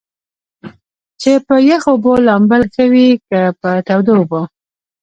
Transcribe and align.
چې 1.21 1.31
پۀ 1.45 1.55
يخو 1.69 1.89
اوبو 1.93 2.13
لامبل 2.27 2.61
ښۀ 2.73 2.85
وي 2.91 3.07
کۀ 3.27 3.39
پۀ 3.61 3.69
تودو 3.87 4.13
اوبو؟ 4.19 4.41